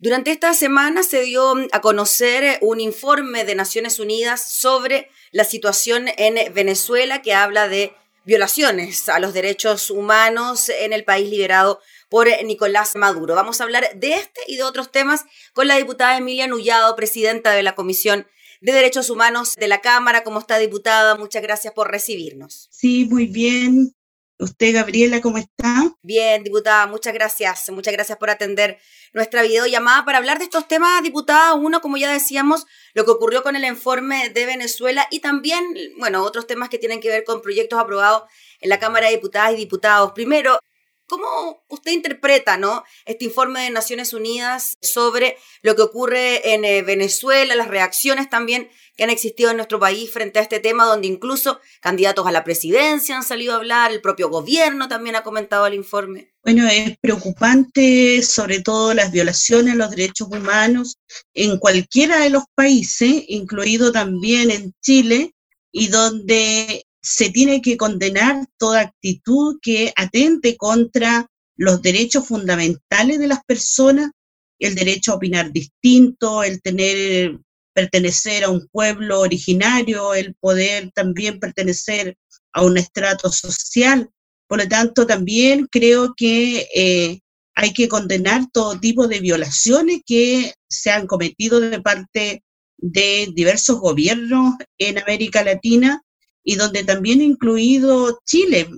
Durante 0.00 0.30
esta 0.30 0.54
semana 0.54 1.02
se 1.02 1.22
dio 1.22 1.54
a 1.72 1.80
conocer 1.80 2.58
un 2.60 2.78
informe 2.78 3.44
de 3.44 3.56
Naciones 3.56 3.98
Unidas 3.98 4.48
sobre 4.48 5.10
la 5.32 5.42
situación 5.42 6.06
en 6.16 6.54
Venezuela 6.54 7.20
que 7.20 7.34
habla 7.34 7.66
de 7.66 7.92
violaciones 8.24 9.08
a 9.08 9.18
los 9.18 9.34
derechos 9.34 9.90
humanos 9.90 10.68
en 10.68 10.92
el 10.92 11.02
país 11.02 11.28
liberado 11.28 11.80
por 12.08 12.28
Nicolás 12.44 12.94
Maduro. 12.94 13.34
Vamos 13.34 13.60
a 13.60 13.64
hablar 13.64 13.88
de 13.96 14.14
este 14.14 14.40
y 14.46 14.54
de 14.54 14.62
otros 14.62 14.92
temas 14.92 15.24
con 15.52 15.66
la 15.66 15.76
diputada 15.76 16.16
Emilia 16.16 16.46
Nullado, 16.46 16.94
presidenta 16.94 17.50
de 17.50 17.64
la 17.64 17.74
Comisión 17.74 18.24
de 18.60 18.72
Derechos 18.72 19.10
Humanos 19.10 19.56
de 19.56 19.66
la 19.66 19.80
Cámara. 19.80 20.22
¿Cómo 20.22 20.38
está, 20.38 20.58
diputada? 20.58 21.16
Muchas 21.16 21.42
gracias 21.42 21.74
por 21.74 21.90
recibirnos. 21.90 22.68
Sí, 22.70 23.04
muy 23.06 23.26
bien. 23.26 23.97
¿Usted, 24.40 24.72
Gabriela, 24.72 25.20
cómo 25.20 25.38
está? 25.38 25.92
Bien, 26.00 26.44
diputada, 26.44 26.86
muchas 26.86 27.12
gracias. 27.12 27.70
Muchas 27.70 27.92
gracias 27.92 28.18
por 28.18 28.30
atender 28.30 28.78
nuestra 29.12 29.42
videollamada 29.42 30.04
para 30.04 30.18
hablar 30.18 30.38
de 30.38 30.44
estos 30.44 30.68
temas, 30.68 31.02
diputada. 31.02 31.54
Uno, 31.54 31.80
como 31.80 31.96
ya 31.96 32.12
decíamos, 32.12 32.64
lo 32.94 33.04
que 33.04 33.10
ocurrió 33.10 33.42
con 33.42 33.56
el 33.56 33.64
informe 33.64 34.28
de 34.28 34.46
Venezuela 34.46 35.08
y 35.10 35.18
también, 35.18 35.64
bueno, 35.98 36.22
otros 36.22 36.46
temas 36.46 36.68
que 36.68 36.78
tienen 36.78 37.00
que 37.00 37.08
ver 37.08 37.24
con 37.24 37.42
proyectos 37.42 37.80
aprobados 37.80 38.22
en 38.60 38.68
la 38.68 38.78
Cámara 38.78 39.06
de 39.06 39.16
Diputadas 39.16 39.54
y 39.54 39.56
Diputados. 39.56 40.12
Primero, 40.12 40.60
¿Cómo 41.08 41.64
usted 41.68 41.92
interpreta 41.92 42.58
¿no? 42.58 42.84
este 43.06 43.24
informe 43.24 43.62
de 43.62 43.70
Naciones 43.70 44.12
Unidas 44.12 44.76
sobre 44.82 45.38
lo 45.62 45.74
que 45.74 45.82
ocurre 45.82 46.54
en 46.54 46.66
eh, 46.66 46.82
Venezuela, 46.82 47.56
las 47.56 47.68
reacciones 47.68 48.28
también 48.28 48.68
que 48.94 49.04
han 49.04 49.10
existido 49.10 49.50
en 49.50 49.56
nuestro 49.56 49.78
país 49.78 50.10
frente 50.10 50.38
a 50.38 50.42
este 50.42 50.60
tema, 50.60 50.84
donde 50.84 51.06
incluso 51.06 51.60
candidatos 51.80 52.26
a 52.26 52.32
la 52.32 52.44
presidencia 52.44 53.16
han 53.16 53.22
salido 53.22 53.54
a 53.54 53.56
hablar, 53.56 53.90
el 53.90 54.02
propio 54.02 54.28
gobierno 54.28 54.88
también 54.88 55.16
ha 55.16 55.22
comentado 55.22 55.66
el 55.66 55.74
informe? 55.74 56.34
Bueno, 56.42 56.68
es 56.68 56.98
preocupante 57.00 58.22
sobre 58.22 58.60
todo 58.60 58.92
las 58.92 59.10
violaciones 59.10 59.74
a 59.74 59.76
los 59.76 59.90
derechos 59.90 60.28
humanos 60.30 60.98
en 61.32 61.58
cualquiera 61.58 62.18
de 62.18 62.30
los 62.30 62.42
países, 62.54 63.24
incluido 63.28 63.92
también 63.92 64.50
en 64.50 64.74
Chile, 64.82 65.32
y 65.72 65.88
donde 65.88 66.87
se 67.10 67.30
tiene 67.30 67.62
que 67.62 67.78
condenar 67.78 68.46
toda 68.58 68.82
actitud 68.82 69.58
que 69.62 69.94
atente 69.96 70.58
contra 70.58 71.26
los 71.56 71.80
derechos 71.80 72.26
fundamentales 72.26 73.18
de 73.18 73.26
las 73.26 73.42
personas, 73.46 74.10
el 74.58 74.74
derecho 74.74 75.12
a 75.12 75.14
opinar 75.14 75.50
distinto, 75.50 76.42
el 76.42 76.60
tener 76.60 77.38
pertenecer 77.72 78.44
a 78.44 78.50
un 78.50 78.68
pueblo 78.70 79.20
originario, 79.20 80.12
el 80.12 80.34
poder 80.34 80.90
también 80.92 81.40
pertenecer 81.40 82.16
a 82.52 82.62
un 82.62 82.76
estrato 82.76 83.32
social. 83.32 84.10
Por 84.46 84.58
lo 84.58 84.68
tanto, 84.68 85.06
también 85.06 85.66
creo 85.70 86.12
que 86.14 86.68
eh, 86.74 87.20
hay 87.54 87.72
que 87.72 87.88
condenar 87.88 88.50
todo 88.52 88.78
tipo 88.78 89.08
de 89.08 89.20
violaciones 89.20 90.02
que 90.04 90.52
se 90.68 90.90
han 90.90 91.06
cometido 91.06 91.60
de 91.60 91.80
parte 91.80 92.42
de 92.76 93.28
diversos 93.34 93.78
gobiernos 93.80 94.56
en 94.78 94.98
América 94.98 95.42
Latina 95.42 96.02
y 96.48 96.56
donde 96.56 96.82
también 96.82 97.20
incluido 97.20 98.22
Chile. 98.24 98.70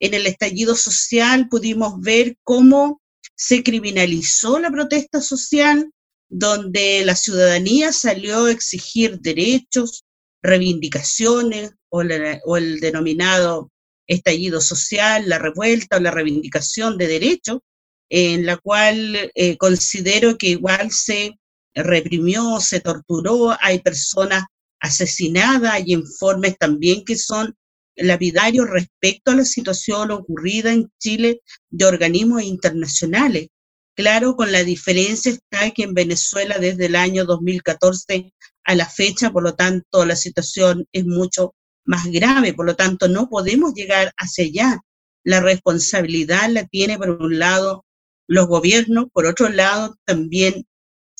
En 0.00 0.14
el 0.14 0.26
estallido 0.26 0.74
social 0.74 1.48
pudimos 1.48 2.00
ver 2.00 2.36
cómo 2.42 3.00
se 3.36 3.62
criminalizó 3.62 4.58
la 4.58 4.72
protesta 4.72 5.20
social, 5.20 5.92
donde 6.28 7.04
la 7.04 7.14
ciudadanía 7.14 7.92
salió 7.92 8.46
a 8.46 8.50
exigir 8.50 9.20
derechos, 9.20 10.02
reivindicaciones 10.42 11.70
o, 11.88 12.02
el 12.02 12.80
denominado 12.80 13.70
estallido 14.08 14.60
social, 14.60 15.28
la 15.28 15.38
revuelta 15.38 15.98
o 15.98 16.00
la 16.00 16.10
reivindicación 16.10 16.98
de 16.98 17.06
derechos, 17.06 17.60
en 18.10 18.44
la 18.44 18.56
cual 18.56 19.30
eh, 19.36 19.56
considero 19.56 20.36
que 20.36 20.48
igual 20.48 20.90
se 20.90 21.38
reprimió, 21.76 22.58
se 22.58 22.80
torturó, 22.80 23.56
hay 23.60 23.78
personas 23.78 24.46
asesinada, 24.84 25.72
hay 25.72 25.92
informes 25.92 26.58
también 26.58 27.04
que 27.04 27.16
son 27.16 27.56
lapidarios 27.96 28.68
respecto 28.68 29.30
a 29.30 29.36
la 29.36 29.44
situación 29.44 30.10
ocurrida 30.10 30.72
en 30.72 30.90
Chile 30.98 31.40
de 31.70 31.86
organismos 31.86 32.42
internacionales. 32.42 33.48
Claro, 33.96 34.36
con 34.36 34.52
la 34.52 34.62
diferencia 34.62 35.32
está 35.32 35.70
que 35.70 35.84
en 35.84 35.94
Venezuela 35.94 36.58
desde 36.58 36.86
el 36.86 36.96
año 36.96 37.24
2014 37.24 38.32
a 38.64 38.74
la 38.74 38.86
fecha, 38.86 39.30
por 39.30 39.42
lo 39.42 39.54
tanto, 39.54 40.04
la 40.04 40.16
situación 40.16 40.86
es 40.92 41.06
mucho 41.06 41.54
más 41.86 42.06
grave, 42.06 42.52
por 42.52 42.66
lo 42.66 42.76
tanto, 42.76 43.08
no 43.08 43.28
podemos 43.28 43.72
llegar 43.72 44.12
hacia 44.18 44.44
allá. 44.44 44.80
La 45.22 45.40
responsabilidad 45.40 46.50
la 46.50 46.66
tiene, 46.66 46.98
por 46.98 47.10
un 47.10 47.38
lado, 47.38 47.86
los 48.26 48.46
gobiernos, 48.48 49.06
por 49.12 49.26
otro 49.26 49.48
lado, 49.48 49.96
también 50.04 50.66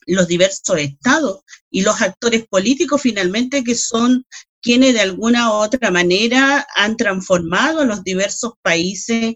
los 0.06 0.28
diversos 0.28 0.78
estados 0.78 1.40
y 1.70 1.82
los 1.82 2.00
actores 2.00 2.46
políticos 2.48 3.02
finalmente 3.02 3.64
que 3.64 3.74
son 3.74 4.24
quienes 4.60 4.94
de 4.94 5.00
alguna 5.00 5.50
u 5.50 5.54
otra 5.54 5.90
manera 5.90 6.66
han 6.74 6.96
transformado 6.96 7.80
a 7.80 7.84
los 7.84 8.02
diversos 8.02 8.52
países 8.62 9.34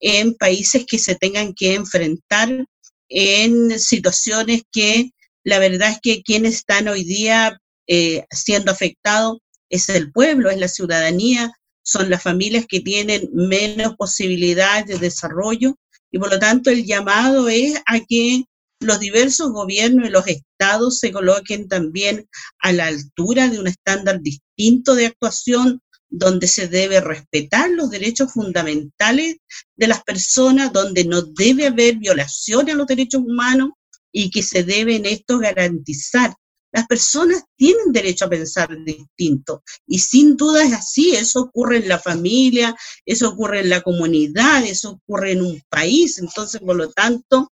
en 0.00 0.34
países 0.34 0.86
que 0.86 0.98
se 0.98 1.14
tengan 1.14 1.52
que 1.52 1.74
enfrentar 1.74 2.64
en 3.08 3.78
situaciones 3.78 4.62
que 4.72 5.10
la 5.44 5.58
verdad 5.58 5.90
es 5.90 5.98
que 6.02 6.22
quienes 6.22 6.54
están 6.54 6.88
hoy 6.88 7.04
día 7.04 7.60
eh, 7.86 8.24
siendo 8.30 8.72
afectados 8.72 9.38
es 9.68 9.88
el 9.88 10.12
pueblo, 10.12 10.50
es 10.50 10.58
la 10.58 10.68
ciudadanía, 10.68 11.52
son 11.82 12.08
las 12.10 12.22
familias 12.22 12.66
que 12.68 12.80
tienen 12.80 13.28
menos 13.32 13.96
posibilidades 13.96 14.86
de 14.86 14.98
desarrollo 14.98 15.76
y 16.10 16.18
por 16.18 16.30
lo 16.30 16.38
tanto 16.38 16.70
el 16.70 16.84
llamado 16.84 17.48
es 17.48 17.80
a 17.86 18.00
que 18.00 18.44
los 18.80 18.98
diversos 18.98 19.52
gobiernos 19.52 20.08
y 20.08 20.10
los 20.10 20.26
estados 20.26 20.98
se 20.98 21.12
coloquen 21.12 21.68
también 21.68 22.28
a 22.58 22.72
la 22.72 22.86
altura 22.86 23.48
de 23.48 23.58
un 23.58 23.66
estándar 23.66 24.20
distinto 24.22 24.94
de 24.94 25.06
actuación 25.06 25.80
donde 26.08 26.48
se 26.48 26.66
debe 26.66 27.00
respetar 27.00 27.70
los 27.70 27.90
derechos 27.90 28.32
fundamentales 28.32 29.36
de 29.76 29.86
las 29.86 30.02
personas, 30.02 30.72
donde 30.72 31.04
no 31.04 31.22
debe 31.22 31.68
haber 31.68 31.96
violaciones 31.96 32.74
a 32.74 32.78
los 32.78 32.86
derechos 32.86 33.22
humanos 33.24 33.70
y 34.10 34.30
que 34.30 34.42
se 34.42 34.64
deben 34.64 35.06
estos 35.06 35.38
garantizar. 35.38 36.34
Las 36.72 36.86
personas 36.86 37.44
tienen 37.56 37.92
derecho 37.92 38.24
a 38.24 38.30
pensar 38.30 38.76
distinto 38.84 39.62
y 39.86 39.98
sin 39.98 40.36
duda 40.36 40.64
es 40.64 40.72
así, 40.72 41.14
eso 41.14 41.42
ocurre 41.42 41.78
en 41.78 41.88
la 41.88 41.98
familia, 41.98 42.76
eso 43.04 43.28
ocurre 43.28 43.60
en 43.60 43.70
la 43.70 43.82
comunidad, 43.82 44.64
eso 44.64 44.90
ocurre 44.90 45.32
en 45.32 45.42
un 45.42 45.62
país, 45.68 46.18
entonces 46.18 46.60
por 46.60 46.76
lo 46.76 46.90
tanto 46.90 47.50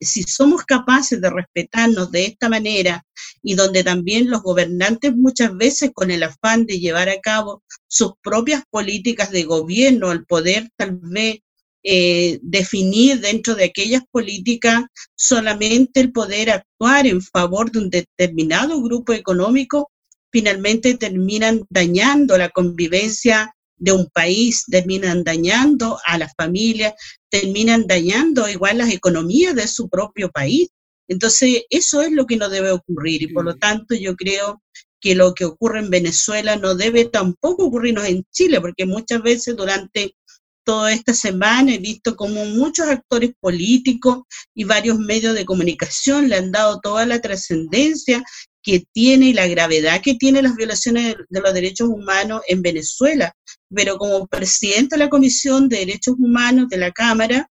si 0.00 0.22
somos 0.22 0.64
capaces 0.64 1.20
de 1.20 1.30
respetarnos 1.30 2.10
de 2.10 2.26
esta 2.26 2.48
manera 2.48 3.04
y 3.42 3.54
donde 3.54 3.84
también 3.84 4.30
los 4.30 4.42
gobernantes 4.42 5.16
muchas 5.16 5.56
veces 5.56 5.90
con 5.92 6.10
el 6.10 6.22
afán 6.22 6.66
de 6.66 6.78
llevar 6.78 7.08
a 7.08 7.20
cabo 7.20 7.62
sus 7.86 8.12
propias 8.22 8.62
políticas 8.70 9.30
de 9.30 9.44
gobierno, 9.44 10.10
al 10.10 10.24
poder 10.24 10.70
tal 10.76 10.98
vez 11.02 11.40
eh, 11.82 12.38
definir 12.42 13.20
dentro 13.20 13.54
de 13.54 13.64
aquellas 13.64 14.02
políticas 14.10 14.84
solamente 15.14 16.00
el 16.00 16.12
poder 16.12 16.50
actuar 16.50 17.06
en 17.06 17.22
favor 17.22 17.70
de 17.70 17.78
un 17.78 17.90
determinado 17.90 18.82
grupo 18.82 19.12
económico, 19.12 19.90
finalmente 20.30 20.96
terminan 20.96 21.64
dañando 21.70 22.36
la 22.36 22.50
convivencia 22.50 23.54
de 23.78 23.92
un 23.92 24.06
país, 24.06 24.64
terminan 24.70 25.24
dañando 25.24 25.98
a 26.04 26.18
las 26.18 26.32
familias, 26.36 26.94
terminan 27.30 27.86
dañando 27.86 28.48
igual 28.48 28.78
las 28.78 28.90
economías 28.90 29.54
de 29.54 29.68
su 29.68 29.88
propio 29.88 30.30
país. 30.30 30.68
Entonces, 31.08 31.62
eso 31.70 32.02
es 32.02 32.12
lo 32.12 32.26
que 32.26 32.36
no 32.36 32.48
debe 32.48 32.70
ocurrir 32.70 33.22
y 33.22 33.28
por 33.28 33.44
lo 33.44 33.56
tanto 33.56 33.94
yo 33.94 34.14
creo 34.14 34.62
que 35.00 35.14
lo 35.14 35.34
que 35.34 35.44
ocurre 35.44 35.78
en 35.78 35.90
Venezuela 35.90 36.56
no 36.56 36.74
debe 36.74 37.04
tampoco 37.04 37.66
ocurrirnos 37.66 38.04
en 38.06 38.24
Chile, 38.32 38.60
porque 38.60 38.84
muchas 38.84 39.22
veces 39.22 39.56
durante 39.56 40.14
toda 40.64 40.92
esta 40.92 41.14
semana 41.14 41.72
he 41.72 41.78
visto 41.78 42.14
como 42.14 42.44
muchos 42.44 42.88
actores 42.88 43.30
políticos 43.40 44.24
y 44.54 44.64
varios 44.64 44.98
medios 44.98 45.34
de 45.34 45.46
comunicación 45.46 46.28
le 46.28 46.36
han 46.36 46.52
dado 46.52 46.80
toda 46.80 47.06
la 47.06 47.20
trascendencia 47.20 48.22
que 48.62 48.84
tiene 48.92 49.28
y 49.28 49.32
la 49.32 49.46
gravedad 49.46 50.02
que 50.02 50.16
tiene 50.16 50.42
las 50.42 50.56
violaciones 50.56 51.16
de 51.28 51.40
los 51.40 51.54
derechos 51.54 51.88
humanos 51.88 52.42
en 52.48 52.60
Venezuela. 52.60 53.32
Pero 53.74 53.98
como 53.98 54.26
presidenta 54.26 54.96
de 54.96 55.04
la 55.04 55.10
Comisión 55.10 55.68
de 55.68 55.78
Derechos 55.78 56.16
Humanos 56.18 56.68
de 56.68 56.78
la 56.78 56.92
Cámara, 56.92 57.50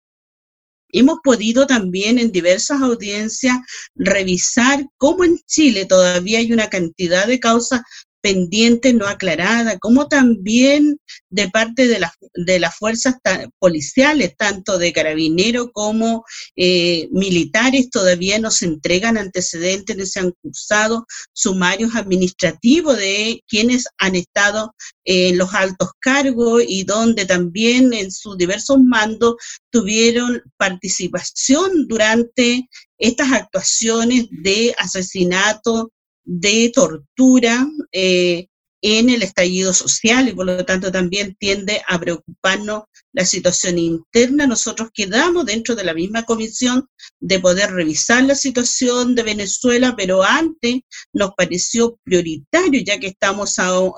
hemos 0.88 1.18
podido 1.22 1.66
también 1.66 2.18
en 2.18 2.30
diversas 2.30 2.80
audiencias 2.80 3.56
revisar 3.94 4.86
cómo 4.96 5.24
en 5.24 5.38
Chile 5.46 5.86
todavía 5.86 6.38
hay 6.38 6.52
una 6.52 6.70
cantidad 6.70 7.26
de 7.26 7.40
causas 7.40 7.80
pendiente 8.24 8.94
no 8.94 9.06
aclarada, 9.06 9.78
como 9.78 10.08
también 10.08 10.98
de 11.28 11.50
parte 11.50 11.86
de, 11.86 12.00
de 12.32 12.58
las 12.58 12.74
fuerzas 12.74 13.16
policiales, 13.58 14.34
tanto 14.38 14.78
de 14.78 14.94
carabineros 14.94 15.68
como 15.74 16.24
eh, 16.56 17.06
militares, 17.12 17.90
todavía 17.90 18.38
no 18.38 18.50
se 18.50 18.64
entregan 18.64 19.18
antecedentes, 19.18 19.94
no 19.98 20.06
se 20.06 20.20
han 20.20 20.32
cursado 20.40 21.06
sumarios 21.34 21.94
administrativos 21.96 22.96
de 22.96 23.42
quienes 23.46 23.84
han 23.98 24.16
estado 24.16 24.74
en 25.04 25.36
los 25.36 25.52
altos 25.52 25.90
cargos 26.00 26.62
y 26.66 26.84
donde 26.84 27.26
también 27.26 27.92
en 27.92 28.10
sus 28.10 28.38
diversos 28.38 28.78
mandos 28.78 29.34
tuvieron 29.70 30.40
participación 30.56 31.86
durante 31.88 32.66
estas 32.96 33.32
actuaciones 33.32 34.28
de 34.30 34.74
asesinato, 34.78 35.90
de 36.24 36.70
tortura 36.74 37.66
eh, 37.92 38.48
en 38.86 39.08
el 39.08 39.22
estallido 39.22 39.72
social 39.72 40.28
y 40.28 40.34
por 40.34 40.44
lo 40.44 40.62
tanto 40.66 40.92
también 40.92 41.34
tiende 41.40 41.80
a 41.88 41.98
preocuparnos 41.98 42.82
la 43.14 43.24
situación 43.24 43.78
interna. 43.78 44.46
Nosotros 44.46 44.90
quedamos 44.92 45.46
dentro 45.46 45.74
de 45.74 45.84
la 45.84 45.94
misma 45.94 46.24
comisión 46.24 46.86
de 47.18 47.40
poder 47.40 47.70
revisar 47.70 48.24
la 48.24 48.34
situación 48.34 49.14
de 49.14 49.22
Venezuela, 49.22 49.94
pero 49.96 50.22
antes 50.22 50.80
nos 51.14 51.30
pareció 51.34 51.98
prioritario, 52.04 52.82
ya 52.84 53.00
que 53.00 53.06
estamos 53.06 53.54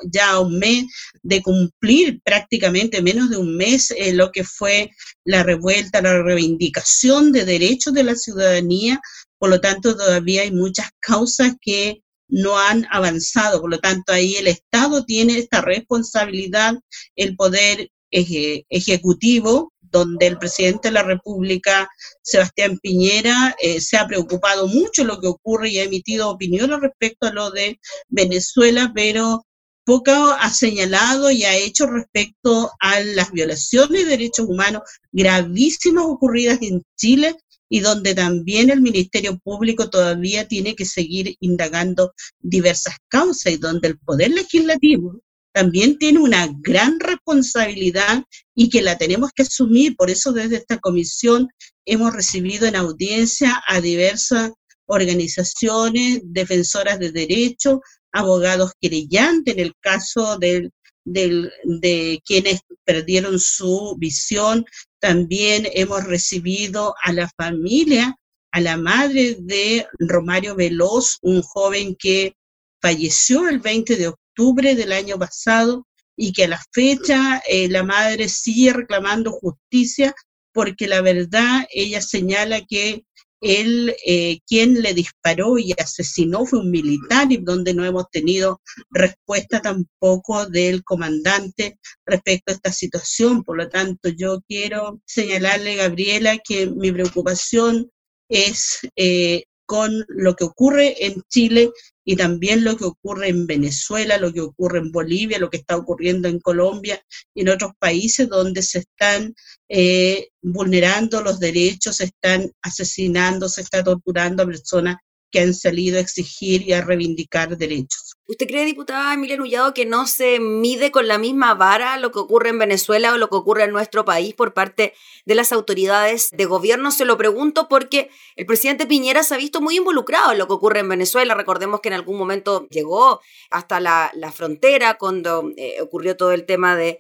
ya 0.09 0.31
a 0.31 0.41
un 0.41 0.57
mes 0.57 0.85
de 1.21 1.43
cumplir 1.43 2.21
prácticamente 2.23 3.03
menos 3.03 3.29
de 3.29 3.39
un 3.39 3.57
mes 3.57 3.91
eh, 3.91 4.13
lo 4.13 4.31
que 4.31 4.45
fue 4.45 4.93
la 5.25 5.43
revuelta, 5.43 6.01
la 6.01 6.23
reivindicación 6.23 7.33
de 7.33 7.45
derechos 7.45 7.93
de 7.93 8.05
la 8.05 8.15
ciudadanía. 8.15 9.01
Por 9.37 9.51
lo 9.51 9.61
tanto, 9.61 9.97
todavía 9.97 10.43
hay 10.43 10.53
muchas 10.53 10.91
causas 11.01 11.55
que 11.61 12.03
no 12.29 12.59
han 12.59 12.87
avanzado. 12.91 13.61
Por 13.61 13.71
lo 13.71 13.79
tanto, 13.79 14.13
ahí 14.13 14.37
el 14.37 14.49
Estado 14.49 15.05
tiene 15.05 15.39
esta 15.39 15.61
responsabilidad, 15.61 16.75
el 17.17 17.37
poder 17.37 17.91
ejecutivo, 18.11 19.73
donde 19.81 20.27
el 20.27 20.39
presidente 20.39 20.89
de 20.89 20.95
la 20.95 21.03
República, 21.03 21.89
Sebastián 22.23 22.79
Piñera, 22.83 23.55
eh, 23.61 23.81
se 23.81 23.97
ha 23.97 24.07
preocupado 24.07 24.69
mucho 24.69 25.05
lo 25.05 25.21
que 25.21 25.29
ocurre 25.29 25.71
y 25.71 25.79
ha 25.79 25.85
emitido 25.85 26.31
opiniones 26.31 26.81
respecto 26.81 27.27
a 27.27 27.33
lo 27.33 27.51
de 27.51 27.79
Venezuela, 28.09 28.93
pero 28.95 29.47
poco 29.85 30.11
ha 30.13 30.51
señalado 30.51 31.31
y 31.31 31.45
ha 31.45 31.57
hecho 31.57 31.87
respecto 31.87 32.73
a 32.81 33.01
las 33.01 33.31
violaciones 33.31 34.05
de 34.05 34.11
derechos 34.11 34.47
humanos 34.49 34.83
gravísimas 35.13 36.05
ocurridas 36.07 36.59
en 36.61 36.83
Chile 36.97 37.37
y 37.69 37.81
donde 37.81 38.15
también 38.15 38.71
el 38.71 38.81
Ministerio 38.81 39.39
Público 39.39 39.91
todavía 39.91 40.47
tiene 40.47 40.75
que 40.75 40.85
seguir 40.85 41.37
indagando 41.41 42.13
diversas 42.39 42.97
causas 43.09 43.53
y 43.53 43.57
donde 43.57 43.89
el 43.89 43.99
Poder 43.99 44.31
Legislativo 44.31 45.21
también 45.53 45.97
tiene 45.97 46.19
una 46.19 46.49
gran 46.61 47.01
responsabilidad 47.01 48.23
y 48.55 48.69
que 48.69 48.83
la 48.83 48.99
tenemos 48.99 49.31
que 49.35 49.43
asumir. 49.43 49.97
Por 49.97 50.11
eso 50.11 50.33
desde 50.33 50.57
esta 50.57 50.79
comisión 50.79 51.49
hemos 51.87 52.13
recibido 52.13 52.67
en 52.67 52.77
audiencia 52.77 53.63
a 53.67 53.81
diversas 53.81 54.51
organizaciones 54.85 56.21
defensoras 56.25 56.99
de 56.99 57.11
derechos, 57.11 57.79
abogados 58.13 58.73
querellantes 58.79 59.55
en 59.55 59.61
el 59.61 59.73
caso 59.81 60.39
del, 60.39 60.73
de 61.05 62.21
quienes 62.25 62.61
perdieron 62.85 63.39
su 63.39 63.97
visión 63.99 64.65
también 65.01 65.67
hemos 65.73 66.05
recibido 66.05 66.95
a 67.03 67.13
la 67.13 67.31
familia, 67.37 68.17
a 68.53 68.61
la 68.61 68.77
madre 68.77 69.37
de 69.39 69.87
Romario 69.99 70.55
Veloz, 70.55 71.19
un 71.23 71.43
joven 71.43 71.97
que 71.99 72.35
falleció 72.81 73.49
el 73.49 73.61
20 73.61 73.97
de 73.97 74.09
octubre 74.09 74.75
del 74.75 74.93
año 74.93 75.19
pasado 75.19 75.87
y 76.17 76.33
que 76.33 76.45
a 76.45 76.49
la 76.49 76.63
fecha 76.73 77.43
eh, 77.49 77.69
la 77.69 77.83
madre 77.83 78.29
sigue 78.29 78.73
reclamando 78.73 79.33
justicia 79.33 80.15
porque 80.53 80.87
la 80.87 81.03
verdad 81.03 81.67
ella 81.71 82.01
señala 82.01 82.65
que 82.65 83.05
él, 83.41 83.95
eh, 84.07 84.41
quien 84.47 84.83
le 84.83 84.95
disparó 84.95 85.59
y 85.59 85.73
asesinó 85.73 86.47
fue 86.47 86.61
un 86.61 86.71
militar 86.71 87.31
y 87.31 87.39
donde 87.39 87.75
no 87.75 87.85
hemos 87.85 88.09
tenido 88.11 88.61
respuesta 88.91 89.61
tampoco 89.61 90.47
del 90.47 90.83
comandante 90.85 91.79
respecto 92.05 92.53
a 92.53 92.55
esta 92.55 92.73
situación. 92.73 93.43
Por 93.43 93.59
lo 93.59 93.69
tanto, 93.69 94.09
yo 94.09 94.41
quiero 94.49 95.01
señalarle, 95.05 95.77
Gabriela, 95.77 96.39
que 96.39 96.67
mi 96.67 96.93
preocupación 96.93 97.91
es 98.29 98.81
eh, 98.97 99.45
con 99.67 100.05
lo 100.09 100.35
que 100.35 100.45
ocurre 100.45 101.07
en 101.07 101.23
Chile 101.29 101.71
y 102.05 102.17
también 102.17 102.63
lo 102.63 102.77
que 102.77 102.85
ocurre 102.85 103.29
en 103.29 103.47
Venezuela, 103.47 104.17
lo 104.17 104.33
que 104.33 104.41
ocurre 104.41 104.79
en 104.79 104.93
Bolivia, 104.93 105.41
lo 105.41 105.51
que 105.51 105.57
está 105.57 105.77
ocurriendo 105.77 106.29
en 106.29 106.39
Colombia 106.39 107.05
y 107.35 107.43
en 107.43 107.49
otros 107.49 107.73
países 107.79 108.29
donde 108.29 108.63
se 108.63 108.79
están 108.79 109.35
eh, 109.69 110.29
vulnerando 110.41 111.21
los 111.21 111.41
derechos, 111.41 111.97
se 111.97 112.05
están 112.05 112.51
asesinando, 112.63 113.49
se 113.49 113.63
está 113.63 113.83
torturando 113.83 114.45
a 114.45 114.47
personas 114.47 114.97
que 115.37 115.43
han 115.43 115.53
salido 115.53 115.99
a 115.99 116.01
exigir 116.01 116.63
y 116.63 116.73
a 116.73 116.81
reivindicar 116.81 117.59
derechos. 117.59 118.15
¿Usted 118.27 118.47
cree, 118.47 118.65
diputada 118.65 119.13
Emilia 119.13 119.37
Nullado, 119.37 119.75
que 119.75 119.85
no 119.85 120.07
se 120.07 120.41
mide 120.41 120.91
con 120.91 121.07
la 121.07 121.19
misma 121.19 121.53
vara 121.53 121.99
lo 121.99 122.11
que 122.11 122.21
ocurre 122.21 122.49
en 122.49 122.59
Venezuela 122.59 123.13
o 123.13 123.19
lo 123.19 123.29
que 123.29 123.37
ocurre 123.37 123.65
en 123.65 123.71
nuestro 123.71 124.07
país 124.07 124.33
por 124.33 124.55
parte 124.55 124.95
de 125.27 125.35
las 125.35 125.53
autoridades 125.53 126.31
de 126.33 126.47
gobierno? 126.47 126.91
Se 126.91 127.05
lo 127.05 127.19
pregunto 127.19 127.69
porque 127.69 128.09
el 128.37 128.47
presidente 128.47 128.87
Piñera 128.87 129.25
se 129.25 129.35
ha 129.35 129.37
visto 129.37 129.61
muy 129.61 129.77
involucrado 129.77 130.33
en 130.33 130.39
lo 130.39 130.47
que 130.47 130.55
ocurre 130.55 130.81
en 130.81 130.89
Venezuela. 130.89 131.35
Recordemos 131.35 131.81
que 131.83 131.89
en 131.89 131.95
algún 131.95 132.17
momento 132.17 132.67
llegó 132.71 133.21
hasta 133.51 133.79
la, 133.79 134.11
frontera 134.35 134.95
cuando 134.95 135.53
eh, 135.59 135.83
ocurrió 135.83 136.17
todo 136.17 136.33
el 136.33 136.47
tema 136.47 136.77
de 136.77 136.99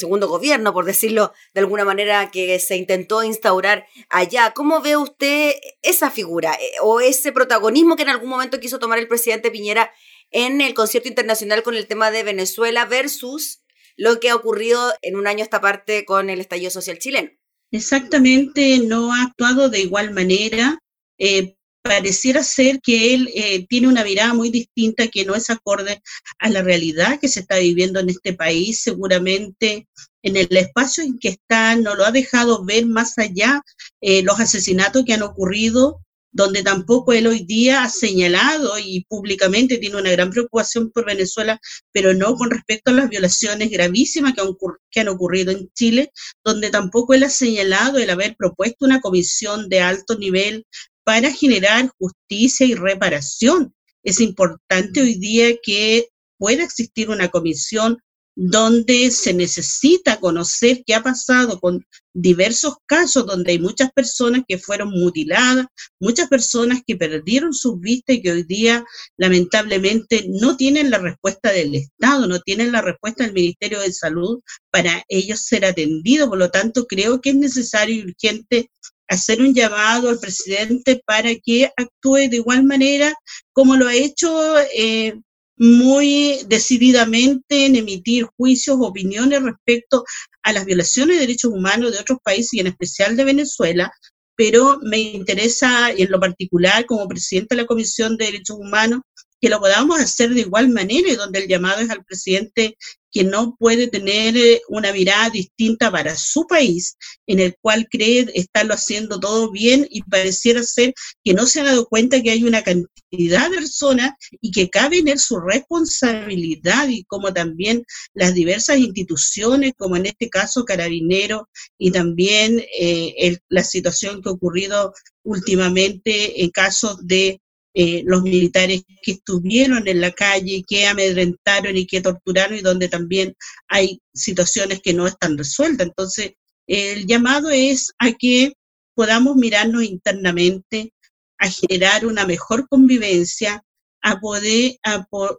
segundo 0.00 0.28
gobierno, 0.28 0.72
por 0.72 0.84
decirlo 0.84 1.32
de 1.54 1.60
alguna 1.60 1.84
manera, 1.84 2.30
que 2.30 2.58
se 2.58 2.76
intentó 2.76 3.22
instaurar 3.22 3.86
allá. 4.08 4.52
¿Cómo 4.52 4.80
ve 4.80 4.96
usted 4.96 5.54
esa 5.82 6.10
figura 6.10 6.54
eh, 6.54 6.72
o 6.82 7.00
ese 7.00 7.32
protagonismo 7.32 7.94
que 7.94 8.02
en 8.02 8.08
algún 8.08 8.28
momento 8.28 8.58
quiso 8.58 8.78
tomar 8.78 8.98
el 8.98 9.06
presidente 9.06 9.50
Piñera 9.50 9.92
en 10.30 10.60
el 10.60 10.74
concierto 10.74 11.08
internacional 11.08 11.62
con 11.62 11.74
el 11.74 11.86
tema 11.86 12.10
de 12.10 12.22
Venezuela 12.22 12.84
versus 12.84 13.62
lo 13.96 14.18
que 14.18 14.30
ha 14.30 14.36
ocurrido 14.36 14.92
en 15.02 15.16
un 15.16 15.26
año 15.26 15.44
esta 15.44 15.60
parte 15.60 16.04
con 16.04 16.30
el 16.30 16.40
estallido 16.40 16.70
social 16.70 16.98
chileno? 16.98 17.30
Exactamente, 17.70 18.80
no 18.80 19.12
ha 19.12 19.22
actuado 19.22 19.68
de 19.68 19.80
igual 19.80 20.12
manera. 20.12 20.78
Eh, 21.18 21.56
pareciera 21.82 22.42
ser 22.42 22.80
que 22.80 23.14
él 23.14 23.30
eh, 23.34 23.66
tiene 23.68 23.88
una 23.88 24.04
mirada 24.04 24.34
muy 24.34 24.50
distinta 24.50 25.08
que 25.08 25.24
no 25.24 25.34
es 25.34 25.50
acorde 25.50 26.02
a 26.38 26.50
la 26.50 26.62
realidad 26.62 27.18
que 27.20 27.28
se 27.28 27.40
está 27.40 27.58
viviendo 27.58 28.00
en 28.00 28.10
este 28.10 28.34
país. 28.34 28.80
Seguramente 28.82 29.88
en 30.22 30.36
el 30.36 30.54
espacio 30.56 31.02
en 31.02 31.18
que 31.18 31.28
está 31.28 31.76
no 31.76 31.94
lo 31.94 32.04
ha 32.04 32.12
dejado 32.12 32.64
ver 32.64 32.86
más 32.86 33.18
allá 33.18 33.62
eh, 34.00 34.22
los 34.22 34.38
asesinatos 34.38 35.04
que 35.04 35.14
han 35.14 35.22
ocurrido, 35.22 36.02
donde 36.32 36.62
tampoco 36.62 37.12
él 37.12 37.26
hoy 37.26 37.44
día 37.44 37.82
ha 37.82 37.88
señalado 37.88 38.78
y 38.78 39.04
públicamente 39.08 39.78
tiene 39.78 39.96
una 39.96 40.12
gran 40.12 40.30
preocupación 40.30 40.90
por 40.90 41.06
Venezuela, 41.06 41.58
pero 41.92 42.14
no 42.14 42.36
con 42.36 42.50
respecto 42.50 42.90
a 42.90 42.94
las 42.94 43.08
violaciones 43.08 43.70
gravísimas 43.70 44.34
que 44.34 44.42
han, 44.42 44.48
que 44.90 45.00
han 45.00 45.08
ocurrido 45.08 45.50
en 45.50 45.68
Chile, 45.74 46.12
donde 46.44 46.70
tampoco 46.70 47.14
él 47.14 47.24
ha 47.24 47.30
señalado 47.30 47.98
el 47.98 48.10
haber 48.10 48.36
propuesto 48.36 48.84
una 48.84 49.00
comisión 49.00 49.68
de 49.68 49.80
alto 49.80 50.16
nivel 50.18 50.66
para 51.04 51.30
generar 51.32 51.90
justicia 51.98 52.66
y 52.66 52.74
reparación. 52.74 53.74
Es 54.02 54.20
importante 54.20 55.00
hoy 55.00 55.16
día 55.16 55.56
que 55.62 56.08
pueda 56.38 56.64
existir 56.64 57.10
una 57.10 57.28
comisión 57.28 57.98
donde 58.36 59.10
se 59.10 59.34
necesita 59.34 60.18
conocer 60.18 60.82
qué 60.86 60.94
ha 60.94 61.02
pasado 61.02 61.60
con 61.60 61.84
diversos 62.14 62.76
casos 62.86 63.26
donde 63.26 63.52
hay 63.52 63.58
muchas 63.58 63.92
personas 63.92 64.42
que 64.48 64.56
fueron 64.56 64.90
mutiladas, 64.90 65.66
muchas 66.00 66.28
personas 66.28 66.80
que 66.86 66.96
perdieron 66.96 67.52
sus 67.52 67.78
vistas 67.78 68.16
y 68.16 68.22
que 68.22 68.32
hoy 68.32 68.42
día 68.44 68.84
lamentablemente 69.18 70.26
no 70.28 70.56
tienen 70.56 70.90
la 70.90 70.98
respuesta 70.98 71.52
del 71.52 71.74
Estado, 71.74 72.26
no 72.26 72.40
tienen 72.40 72.72
la 72.72 72.80
respuesta 72.80 73.24
del 73.24 73.34
Ministerio 73.34 73.80
de 73.80 73.92
Salud 73.92 74.40
para 74.70 75.04
ellos 75.08 75.40
ser 75.40 75.64
atendidos. 75.64 76.28
Por 76.28 76.38
lo 76.38 76.50
tanto, 76.50 76.86
creo 76.86 77.20
que 77.20 77.30
es 77.30 77.36
necesario 77.36 77.96
y 77.96 78.10
urgente 78.10 78.70
hacer 79.10 79.42
un 79.42 79.52
llamado 79.52 80.08
al 80.08 80.18
presidente 80.18 81.02
para 81.04 81.34
que 81.34 81.70
actúe 81.76 82.28
de 82.30 82.36
igual 82.36 82.64
manera 82.64 83.12
como 83.52 83.76
lo 83.76 83.88
ha 83.88 83.94
hecho 83.94 84.30
eh, 84.74 85.14
muy 85.56 86.38
decididamente 86.46 87.66
en 87.66 87.76
emitir 87.76 88.24
juicios, 88.36 88.78
opiniones 88.80 89.42
respecto 89.42 90.04
a 90.42 90.52
las 90.52 90.64
violaciones 90.64 91.16
de 91.16 91.26
derechos 91.26 91.52
humanos 91.52 91.92
de 91.92 91.98
otros 91.98 92.18
países 92.22 92.54
y 92.54 92.60
en 92.60 92.68
especial 92.68 93.16
de 93.16 93.24
Venezuela, 93.24 93.92
pero 94.36 94.78
me 94.82 94.98
interesa 94.98 95.90
en 95.90 96.10
lo 96.10 96.18
particular 96.18 96.86
como 96.86 97.08
presidente 97.08 97.56
de 97.56 97.62
la 97.62 97.66
Comisión 97.66 98.16
de 98.16 98.26
Derechos 98.26 98.56
Humanos 98.58 99.02
que 99.40 99.48
lo 99.48 99.58
podamos 99.58 100.00
hacer 100.00 100.30
de 100.30 100.42
igual 100.42 100.68
manera 100.68 101.08
y 101.10 101.16
donde 101.16 101.40
el 101.40 101.48
llamado 101.48 101.80
es 101.80 101.90
al 101.90 102.04
presidente 102.04 102.76
que 103.12 103.24
no 103.24 103.56
puede 103.58 103.88
tener 103.88 104.36
eh, 104.36 104.60
una 104.68 104.92
mirada 104.92 105.30
distinta 105.30 105.90
para 105.90 106.16
su 106.16 106.46
país, 106.46 106.96
en 107.26 107.40
el 107.40 107.56
cual 107.60 107.88
cree 107.90 108.26
estarlo 108.34 108.74
haciendo 108.74 109.18
todo 109.18 109.50
bien 109.50 109.86
y 109.90 110.02
pareciera 110.02 110.62
ser 110.62 110.94
que 111.24 111.34
no 111.34 111.46
se 111.46 111.60
ha 111.60 111.64
dado 111.64 111.86
cuenta 111.86 112.22
que 112.22 112.30
hay 112.30 112.44
una 112.44 112.62
cantidad 112.62 113.50
de 113.50 113.56
personas 113.56 114.12
y 114.40 114.52
que 114.52 114.70
cabe 114.70 114.98
en 114.98 115.18
su 115.18 115.40
responsabilidad 115.40 116.88
y 116.88 117.04
como 117.04 117.32
también 117.32 117.84
las 118.14 118.34
diversas 118.34 118.78
instituciones, 118.78 119.72
como 119.76 119.96
en 119.96 120.06
este 120.06 120.28
caso 120.28 120.64
Carabinero 120.64 121.48
y 121.78 121.90
también 121.90 122.64
eh, 122.78 123.38
la 123.48 123.64
situación 123.64 124.22
que 124.22 124.28
ha 124.28 124.32
ocurrido 124.32 124.92
últimamente 125.24 126.42
en 126.42 126.50
casos 126.50 126.98
de 127.06 127.40
eh, 127.72 128.02
los 128.04 128.22
militares 128.22 128.82
que 129.00 129.12
estuvieron 129.12 129.86
en 129.86 130.00
la 130.00 130.10
calle, 130.10 130.64
que 130.66 130.86
amedrentaron 130.86 131.76
y 131.76 131.86
que 131.86 132.00
torturaron 132.00 132.58
y 132.58 132.62
donde 132.62 132.88
también 132.88 133.36
hay 133.68 134.00
situaciones 134.12 134.80
que 134.82 134.92
no 134.92 135.06
están 135.06 135.38
resueltas. 135.38 135.86
Entonces, 135.86 136.32
el 136.66 137.06
llamado 137.06 137.50
es 137.50 137.92
a 137.98 138.12
que 138.12 138.54
podamos 138.94 139.36
mirarnos 139.36 139.84
internamente, 139.84 140.92
a 141.38 141.48
generar 141.48 142.06
una 142.06 142.26
mejor 142.26 142.68
convivencia, 142.68 143.62
a 144.02 144.18
poder 144.18 144.76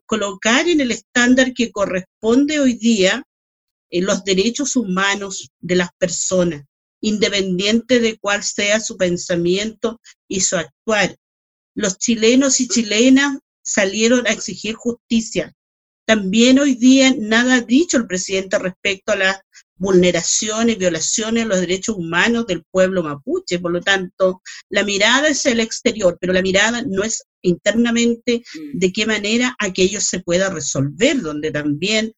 colocar 0.05 0.69
en 0.69 0.81
el 0.81 0.91
estándar 0.91 1.53
que 1.53 1.71
corresponde 1.71 2.59
hoy 2.59 2.73
día 2.73 3.23
en 3.89 4.05
los 4.05 4.23
derechos 4.23 4.77
humanos 4.77 5.49
de 5.59 5.75
las 5.75 5.89
personas, 5.97 6.63
independiente 7.01 7.99
de 7.99 8.17
cuál 8.19 8.41
sea 8.41 8.79
su 8.79 8.95
pensamiento 8.95 9.99
y 10.29 10.41
su 10.41 10.55
actuar 10.55 11.17
los 11.75 11.97
chilenos 11.97 12.59
y 12.59 12.67
chilenas 12.67 13.37
salieron 13.63 14.27
a 14.27 14.31
exigir 14.31 14.75
justicia. 14.75 15.53
También 16.05 16.59
hoy 16.59 16.75
día 16.75 17.13
nada 17.17 17.55
ha 17.55 17.61
dicho 17.61 17.97
el 17.97 18.07
presidente 18.07 18.57
respecto 18.59 19.13
a 19.13 19.15
las 19.15 19.39
vulneraciones, 19.75 20.77
violaciones 20.77 21.43
de 21.43 21.49
los 21.49 21.59
derechos 21.59 21.95
humanos 21.95 22.45
del 22.45 22.63
pueblo 22.69 23.01
mapuche. 23.01 23.59
Por 23.59 23.71
lo 23.71 23.81
tanto, 23.81 24.41
la 24.69 24.83
mirada 24.83 25.29
es 25.29 25.45
el 25.45 25.59
exterior, 25.59 26.17
pero 26.19 26.33
la 26.33 26.41
mirada 26.41 26.83
no 26.87 27.03
es 27.03 27.23
internamente 27.41 28.43
mm. 28.53 28.77
de 28.77 28.91
qué 28.93 29.05
manera 29.05 29.55
aquello 29.57 30.01
se 30.01 30.19
pueda 30.19 30.49
resolver, 30.49 31.21
donde 31.21 31.51
también 31.51 32.13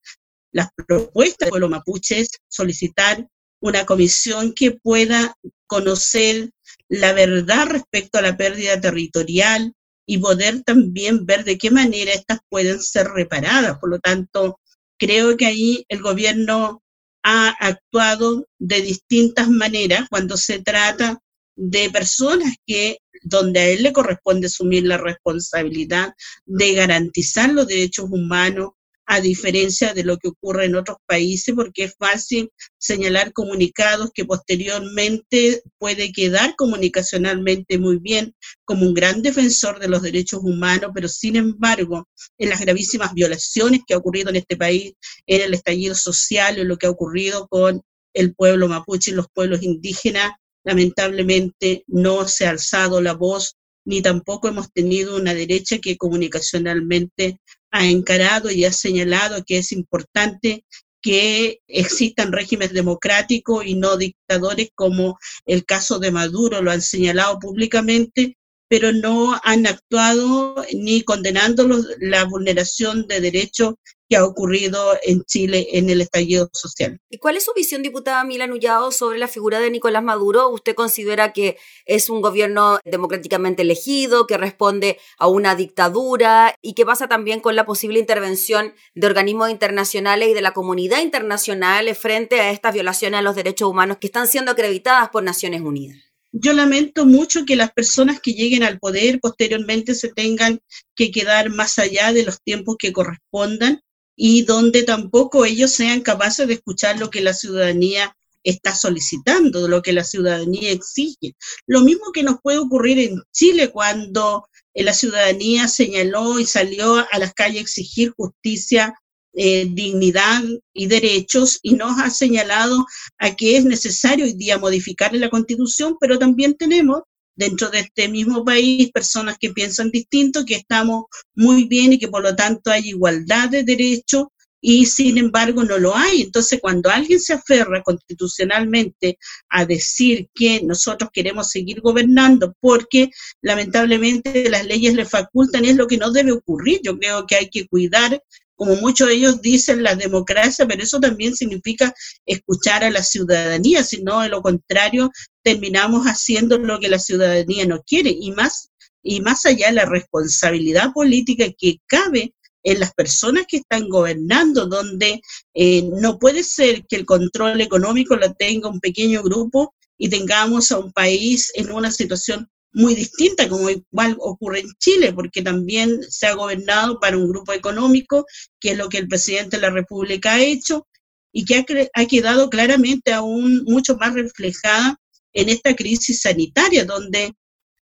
las 0.52 0.70
propuestas 0.88 1.46
del 1.46 1.50
pueblo 1.50 1.70
mapuche 1.70 2.20
es 2.20 2.30
solicitar 2.48 3.28
una 3.62 3.86
comisión 3.86 4.54
que 4.54 4.72
pueda 4.72 5.36
conocer 5.68 6.52
la 6.90 7.14
verdad 7.14 7.68
respecto 7.68 8.20
a 8.20 8.22
la 8.22 8.38
pérdida 8.38 8.80
territorial 8.80 9.74
y 10.06 10.18
poder 10.18 10.64
también 10.64 11.26
ver 11.26 11.44
de 11.44 11.58
qué 11.58 11.72
manera 11.72 12.14
estas 12.14 12.40
pueden 12.50 12.82
ser 12.82 13.08
reparadas. 13.08 13.80
Por 13.80 13.90
lo 13.90 14.00
tanto, 14.00 14.60
creo 14.98 15.38
que 15.38 15.46
ahí 15.46 15.86
el 15.90 16.02
gobierno 16.02 16.84
ha 17.24 17.50
actuado 17.50 18.48
de 18.60 18.82
distintas 18.82 19.50
maneras 19.50 20.08
cuando 20.10 20.36
se 20.36 20.62
trata 20.62 21.20
de 21.56 21.90
personas 21.90 22.56
que 22.66 22.98
donde 23.24 23.60
a 23.60 23.68
él 23.68 23.84
le 23.84 23.94
corresponde 23.94 24.48
asumir 24.48 24.84
la 24.86 24.98
responsabilidad 24.98 26.14
de 26.46 26.74
garantizar 26.74 27.50
los 27.52 27.68
derechos 27.68 28.08
humanos, 28.10 28.72
a 29.06 29.20
diferencia 29.20 29.94
de 29.94 30.04
lo 30.04 30.18
que 30.18 30.30
ocurre 30.30 30.66
en 30.66 30.76
otros 30.76 30.98
países, 31.06 31.54
porque 31.56 31.86
es 31.86 31.96
fácil 31.98 32.50
señalar 32.78 33.34
comunicados 33.34 34.12
que 34.14 34.26
posteriormente 34.26 35.62
puede 35.78 36.12
quedar 36.12 36.56
comunicacionalmente 36.56 37.78
muy 37.78 37.98
bien 37.98 38.34
como 38.66 38.86
un 38.86 38.94
gran 38.94 39.22
defensor 39.22 39.80
de 39.80 39.90
los 39.90 40.02
derechos 40.02 40.42
humanos, 40.44 40.92
pero 40.94 41.08
sin 41.08 41.36
embargo, 41.36 42.08
en 42.38 42.50
las 42.50 42.62
gravísimas 42.62 43.14
violaciones 43.14 43.82
que 43.86 43.94
ha 43.94 43.98
ocurrido 43.98 44.30
en 44.30 44.38
este 44.38 44.58
país, 44.58 44.94
en 45.28 45.42
el 45.42 45.54
estallido 45.54 45.96
social, 45.96 46.58
en 46.58 46.68
lo 46.68 46.78
que 46.78 46.88
ha 46.88 46.92
ocurrido 46.92 47.48
con 47.48 47.82
el 48.14 48.34
pueblo 48.36 48.68
mapuche 48.68 49.12
y 49.12 49.16
los 49.16 49.28
pueblos 49.34 49.64
indígenas, 49.64 50.32
lamentablemente 50.64 51.84
no 51.88 52.28
se 52.28 52.46
ha 52.46 52.52
alzado 52.52 53.02
la 53.02 53.14
voz 53.14 53.58
ni 53.86 54.02
tampoco 54.02 54.48
hemos 54.48 54.72
tenido 54.72 55.18
una 55.18 55.34
derecha 55.34 55.80
que 55.80 55.98
comunicacionalmente 55.98 57.40
ha 57.72 57.88
encarado 57.88 58.52
y 58.52 58.66
ha 58.66 58.72
señalado 58.72 59.44
que 59.46 59.58
es 59.58 59.72
importante 59.72 60.66
que 61.02 61.60
existan 61.68 62.32
regímenes 62.32 62.74
democráticos 62.74 63.66
y 63.66 63.76
no 63.76 63.98
dictadores 63.98 64.70
como 64.74 65.18
el 65.46 65.66
caso 65.66 66.00
de 66.00 66.12
Maduro 66.12 66.62
lo 66.62 66.72
han 66.72 66.82
señalado 66.82 67.40
públicamente, 67.40 68.38
pero 68.70 68.94
no 68.94 69.40
han 69.44 69.68
actuado 69.68 70.66
ni 70.74 71.02
condenando 71.02 71.68
la 72.00 72.24
vulneración 72.24 73.06
de 73.08 73.20
derechos 73.20 73.76
que 74.14 74.18
ha 74.18 74.26
ocurrido 74.26 74.96
en 75.02 75.24
Chile 75.24 75.70
en 75.72 75.90
el 75.90 76.00
estallido 76.00 76.48
social. 76.54 77.00
¿Y 77.10 77.18
cuál 77.18 77.36
es 77.36 77.46
su 77.46 77.54
visión, 77.56 77.82
diputada 77.82 78.24
Mila 78.24 78.46
Nullado, 78.46 78.92
sobre 78.92 79.18
la 79.18 79.28
figura 79.28 79.60
de 79.60 79.72
Nicolás 79.72 80.04
Maduro? 80.04 80.50
¿Usted 80.50 80.76
considera 80.76 81.34
que 81.34 81.58
es 81.88 82.12
un 82.12 82.22
gobierno 82.22 82.78
democráticamente 82.86 83.64
elegido, 83.64 84.28
que 84.28 84.38
responde 84.38 85.00
a 85.18 85.26
una 85.26 85.56
dictadura 85.56 86.56
y 86.62 86.76
qué 86.76 86.86
pasa 86.86 87.08
también 87.08 87.40
con 87.40 87.56
la 87.56 87.66
posible 87.66 87.98
intervención 87.98 88.76
de 88.94 89.08
organismos 89.08 89.50
internacionales 89.50 90.30
y 90.30 90.36
de 90.36 90.42
la 90.44 90.54
comunidad 90.54 91.02
internacional 91.02 91.96
frente 91.96 92.40
a 92.40 92.52
estas 92.52 92.76
violaciones 92.76 93.18
a 93.18 93.24
los 93.24 93.36
derechos 93.36 93.68
humanos 93.68 93.98
que 94.00 94.06
están 94.06 94.28
siendo 94.28 94.52
acreditadas 94.52 95.10
por 95.10 95.24
Naciones 95.24 95.62
Unidas? 95.62 95.98
Yo 96.32 96.54
lamento 96.54 97.08
mucho 97.08 97.46
que 97.46 97.56
las 97.56 97.72
personas 97.72 98.20
que 98.20 98.34
lleguen 98.34 98.62
al 98.62 98.78
poder 98.78 99.20
posteriormente 99.20 99.96
se 99.96 100.10
tengan 100.10 100.60
que 100.96 101.10
quedar 101.10 101.50
más 101.50 101.80
allá 101.80 102.14
de 102.14 102.22
los 102.22 102.40
tiempos 102.44 102.76
que 102.78 102.94
correspondan 102.94 103.82
y 104.16 104.44
donde 104.44 104.84
tampoco 104.84 105.46
ellos 105.46 105.72
sean 105.72 106.02
capaces 106.02 106.48
de 106.48 106.56
escuchar 106.56 107.00
lo 107.00 107.10
que 107.10 107.22
la 107.22 107.34
ciudadanía 107.34 108.16
está 108.44 108.76
solicitando, 108.76 109.68
lo 109.68 109.82
que 109.82 109.94
la 109.94 110.04
ciudadanía 110.04 110.72
exige. 110.72 111.36
Lo 111.66 111.82
mismo 111.82 112.12
que 112.14 112.24
nos 112.24 112.42
puede 112.42 112.58
ocurrir 112.58 113.00
en 113.00 113.22
Chile 113.32 113.70
cuando 113.70 114.48
eh, 114.74 114.84
la 114.84 114.94
ciudadanía 114.94 115.68
señaló 115.68 116.40
y 116.40 116.46
salió 116.46 116.96
a 116.96 117.20
las 117.20 117.34
calles 117.34 117.60
a 117.60 117.62
exigir 117.62 118.14
justicia, 118.16 118.94
eh, 119.36 119.68
dignidad 119.72 120.44
y 120.74 120.88
derechos 120.88 121.58
y 121.64 121.74
nos 121.74 122.00
ha 122.00 122.10
señalado 122.12 122.86
a 123.18 123.36
que 123.36 123.58
es 123.58 123.66
necesario 123.66 124.26
hoy 124.26 124.34
día 124.34 124.60
modificar 124.60 125.14
la 125.16 125.30
constitución, 125.30 125.98
pero 126.00 126.20
también 126.20 126.56
tenemos 126.56 127.02
dentro 127.36 127.70
de 127.70 127.80
este 127.80 128.08
mismo 128.08 128.44
país 128.44 128.92
personas 128.92 129.38
que 129.40 129.52
piensan 129.52 129.92
distinto, 129.92 130.46
que 130.46 130.56
estamos 130.56 131.06
muy 131.36 131.66
bien 131.66 131.94
y 131.94 132.00
que 132.00 132.08
por 132.08 132.24
lo 132.24 132.36
tanto 132.36 132.72
hay 132.72 132.90
igualdad 132.90 133.50
de 133.50 133.64
derechos 133.64 134.28
y 134.66 134.86
sin 134.86 135.18
embargo 135.18 135.64
no 135.64 135.78
lo 135.78 135.94
hay. 135.94 136.22
Entonces, 136.22 136.60
cuando 136.62 136.90
alguien 136.90 137.20
se 137.20 137.34
aferra 137.34 137.84
constitucionalmente 137.84 139.18
a 139.50 139.66
decir 139.66 140.30
que 140.34 140.62
nosotros 140.64 141.10
queremos 141.14 141.50
seguir 141.50 141.82
gobernando 141.82 142.56
porque 142.62 143.12
lamentablemente 143.42 144.50
las 144.50 144.66
leyes 144.66 144.94
le 144.94 145.06
facultan, 145.06 145.66
es 145.66 145.76
lo 145.76 145.86
que 145.86 145.98
no 145.98 146.12
debe 146.12 146.32
ocurrir. 146.32 146.80
Yo 146.82 146.98
creo 146.98 147.28
que 147.28 147.36
hay 147.36 147.50
que 147.50 147.68
cuidar 147.68 148.24
como 148.64 148.78
muchos 148.78 149.10
de 149.10 149.16
ellos 149.16 149.42
dicen, 149.42 149.84
la 149.84 149.96
democracia, 149.96 150.66
pero 150.66 150.82
eso 150.82 150.98
también 150.98 151.36
significa 151.36 151.94
escuchar 152.26 152.86
a 152.86 152.90
la 152.90 153.04
ciudadanía, 153.04 153.84
si 153.84 154.02
no, 154.02 154.22
de 154.22 154.30
lo 154.30 154.42
contrario, 154.42 155.12
terminamos 155.44 156.06
haciendo 156.06 156.58
lo 156.58 156.80
que 156.80 156.88
la 156.88 156.98
ciudadanía 156.98 157.66
no 157.66 157.84
quiere, 157.84 158.16
y 158.18 158.32
más, 158.32 158.70
y 159.04 159.20
más 159.20 159.46
allá 159.46 159.70
la 159.74 159.86
responsabilidad 159.86 160.94
política 160.94 161.46
que 161.58 161.80
cabe 161.88 162.34
en 162.64 162.80
las 162.80 162.94
personas 162.94 163.44
que 163.50 163.58
están 163.58 163.90
gobernando, 163.90 164.68
donde 164.68 165.20
eh, 165.54 165.84
no 165.84 166.18
puede 166.18 166.42
ser 166.44 166.86
que 166.88 166.96
el 166.96 167.06
control 167.06 167.60
económico 167.60 168.16
lo 168.16 168.34
tenga 168.34 168.70
un 168.70 168.80
pequeño 168.80 169.24
grupo 169.24 169.76
y 169.98 170.08
tengamos 170.08 170.72
a 170.72 170.80
un 170.80 170.94
país 170.94 171.52
en 171.56 171.70
una 171.70 171.92
situación 171.92 172.48
muy 172.74 172.96
distinta, 172.96 173.48
como 173.48 173.70
igual 173.70 174.18
ocurre 174.20 174.62
en 174.62 174.70
Chile, 174.80 175.14
porque 175.14 175.42
también 175.42 176.02
se 176.10 176.28
ha 176.28 176.34
gobernado 176.34 177.00
para 177.00 177.18
un 177.18 177.30
grupo 177.30 177.54
económico, 177.54 178.26
que 178.60 178.72
es 178.72 178.78
lo 178.78 178.90
que 178.90 178.98
el 178.98 179.08
presidente 179.08 179.58
de 179.58 179.62
la 179.62 179.70
República 179.70 180.34
ha 180.34 180.42
hecho, 180.42 180.88
y 181.32 181.46
que 181.46 181.56
ha, 181.56 181.66
ha 181.94 182.06
quedado 182.06 182.50
claramente 182.50 183.14
aún 183.14 183.64
mucho 183.66 183.96
más 183.98 184.14
reflejada 184.14 185.00
en 185.34 185.50
esta 185.50 185.76
crisis 185.76 186.22
sanitaria, 186.22 186.86
donde 186.86 187.34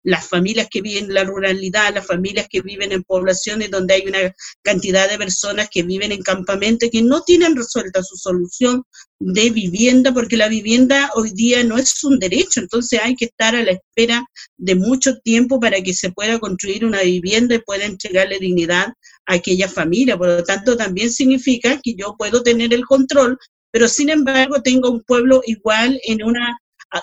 las 0.05 0.29
familias 0.29 0.69
que 0.71 0.83
viven 0.83 1.07
en 1.07 1.15
la 1.15 1.25
ruralidad, 1.25 1.95
las 1.95 2.07
familias 2.07 2.47
que 2.49 2.61
viven 2.61 2.93
en 2.93 3.03
poblaciones 3.03 3.71
donde 3.71 3.95
hay 3.95 4.07
una 4.07 4.35
cantidad 4.63 5.09
de 5.09 5.17
personas 5.17 5.69
que 5.71 5.83
viven 5.83 6.13
en 6.13 6.23
campamentos 6.23 6.91
que 6.93 7.03
no 7.03 7.23
tienen 7.23 7.57
resuelta 7.57 8.03
su 8.03 8.17
solución 8.17 8.85
de 9.19 9.49
vivienda, 9.49 10.13
porque 10.13 10.37
la 10.37 10.49
vivienda 10.49 11.11
hoy 11.15 11.31
día 11.33 11.65
no 11.65 11.79
es 11.79 12.05
un 12.05 12.19
derecho, 12.19 12.61
entonces 12.61 13.01
hay 13.03 13.17
que 13.17 13.25
estar 13.25 13.57
a 13.57 13.63
la 13.63 13.73
espera 13.73 14.25
de 14.59 14.75
mucho 14.75 15.19
tiempo 15.21 15.59
para 15.59 15.81
que 15.81 15.95
se 15.95 16.13
pueda 16.13 16.39
construir 16.39 16.85
una 16.85 17.01
vivienda 17.01 17.55
y 17.55 17.61
pueda 17.61 17.87
entregarle 17.87 18.39
dignidad 18.39 18.89
a 19.27 19.35
aquella 19.35 19.69
familia. 19.69 20.19
Por 20.19 20.29
lo 20.29 20.45
tanto, 20.45 20.77
también 20.77 21.11
significa 21.11 21.81
que 21.83 21.95
yo 21.95 22.15
puedo 22.19 22.43
tener 22.43 22.75
el 22.75 22.85
control, 22.85 23.39
pero 23.71 23.89
sin 23.89 24.11
embargo 24.11 24.61
tengo 24.63 24.91
un 24.91 25.03
pueblo 25.03 25.41
igual 25.47 25.99
en 26.05 26.23
una 26.23 26.59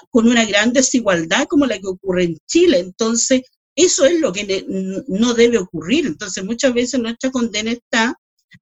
con 0.09 0.27
una 0.27 0.45
gran 0.45 0.73
desigualdad 0.73 1.47
como 1.47 1.65
la 1.65 1.77
que 1.79 1.87
ocurre 1.87 2.23
en 2.25 2.37
Chile. 2.47 2.79
Entonces, 2.79 3.41
Eso 3.75 4.05
es 4.05 4.19
lo 4.19 4.33
que 4.33 4.65
no 5.07 5.33
debe 5.33 5.57
ocurrir. 5.57 6.05
Entonces, 6.05 6.43
muchas 6.43 6.73
veces 6.73 6.99
nuestra 6.99 7.31
condena 7.31 7.71
está 7.71 8.15